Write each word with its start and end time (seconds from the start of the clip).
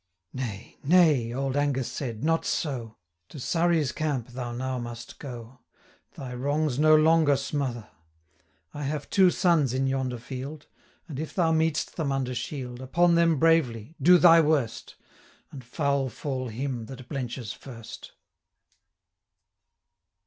'Nay, 0.33 0.79
nay,' 0.83 1.31
old 1.31 1.55
Angus 1.55 1.87
said, 1.91 2.23
'not 2.23 2.43
so; 2.43 2.97
To 3.29 3.39
Surrey's 3.39 3.91
camp 3.91 4.29
thou 4.29 4.51
now 4.51 4.79
must 4.79 5.19
go, 5.19 5.59
Thy 6.15 6.33
wrongs 6.33 6.79
no 6.79 6.95
longer 6.95 7.35
smother. 7.35 7.87
375 8.71 8.81
I 8.81 8.83
have 8.85 9.09
two 9.11 9.29
sons 9.29 9.75
in 9.75 9.85
yonder 9.85 10.17
field; 10.17 10.65
And, 11.07 11.19
if 11.19 11.35
thou 11.35 11.51
meet'st 11.51 11.97
them 11.97 12.11
under 12.11 12.33
shield, 12.33 12.81
Upon 12.81 13.13
them 13.13 13.37
bravely 13.37 13.95
do 14.01 14.17
thy 14.17 14.41
worst; 14.41 14.95
And 15.51 15.63
foul 15.63 16.09
fall 16.09 16.47
him 16.47 16.87
that 16.87 17.07
blenches 17.07 17.53
first!' 17.53 18.13